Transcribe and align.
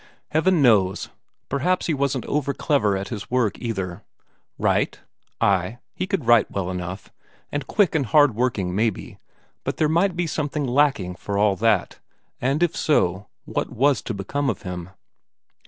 Heaven 0.29 0.63
knows 0.63 1.09
perhaps 1.47 1.85
he 1.85 1.93
wasn't 1.93 2.25
over 2.25 2.55
clever 2.55 2.97
at 2.97 3.09
his 3.09 3.29
work 3.29 3.59
either. 3.59 4.01
Write? 4.57 5.01
ay, 5.39 5.77
he 5.93 6.07
could 6.07 6.25
write 6.25 6.49
well 6.49 6.71
enough, 6.71 7.11
and 7.51 7.67
quick 7.67 7.93
and 7.93 8.07
hard 8.07 8.33
working 8.33 8.73
maybe, 8.75 9.19
but 9.63 9.77
there 9.77 9.87
might 9.87 10.15
be 10.15 10.25
something 10.25 10.65
lacking 10.65 11.17
for 11.17 11.37
all 11.37 11.55
that. 11.57 11.99
And 12.41 12.63
if 12.63 12.75
so, 12.75 13.27
what 13.45 13.69
was 13.69 14.01
to 14.01 14.15
become 14.15 14.49
of 14.49 14.63
him? 14.63 14.89